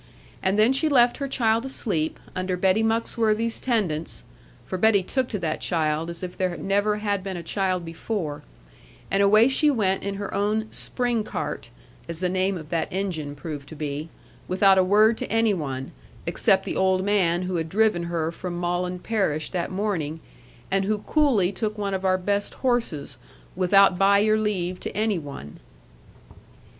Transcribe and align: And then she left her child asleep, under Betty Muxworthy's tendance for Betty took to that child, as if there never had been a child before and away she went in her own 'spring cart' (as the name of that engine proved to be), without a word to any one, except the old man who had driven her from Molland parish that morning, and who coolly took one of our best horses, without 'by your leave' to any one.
And 0.41 0.57
then 0.57 0.73
she 0.73 0.89
left 0.89 1.17
her 1.17 1.27
child 1.27 1.63
asleep, 1.63 2.19
under 2.35 2.57
Betty 2.57 2.81
Muxworthy's 2.81 3.59
tendance 3.59 4.23
for 4.65 4.75
Betty 4.75 5.03
took 5.03 5.27
to 5.29 5.37
that 5.37 5.61
child, 5.61 6.09
as 6.09 6.23
if 6.23 6.35
there 6.35 6.57
never 6.57 6.95
had 6.95 7.23
been 7.23 7.37
a 7.37 7.43
child 7.43 7.85
before 7.85 8.41
and 9.11 9.21
away 9.21 9.47
she 9.47 9.69
went 9.69 10.01
in 10.01 10.15
her 10.15 10.33
own 10.33 10.65
'spring 10.71 11.23
cart' 11.23 11.69
(as 12.09 12.19
the 12.19 12.29
name 12.29 12.57
of 12.57 12.69
that 12.69 12.87
engine 12.91 13.35
proved 13.35 13.69
to 13.69 13.75
be), 13.75 14.09
without 14.47 14.79
a 14.79 14.83
word 14.83 15.19
to 15.19 15.31
any 15.31 15.53
one, 15.53 15.91
except 16.25 16.65
the 16.65 16.75
old 16.75 17.05
man 17.05 17.43
who 17.43 17.57
had 17.57 17.69
driven 17.69 18.05
her 18.05 18.31
from 18.31 18.59
Molland 18.59 19.03
parish 19.03 19.51
that 19.51 19.69
morning, 19.69 20.19
and 20.71 20.85
who 20.85 20.97
coolly 21.05 21.51
took 21.51 21.77
one 21.77 21.93
of 21.93 22.03
our 22.03 22.17
best 22.17 22.55
horses, 22.65 23.17
without 23.55 23.99
'by 23.99 24.17
your 24.17 24.39
leave' 24.39 24.79
to 24.79 24.89
any 24.97 25.19
one. 25.19 25.59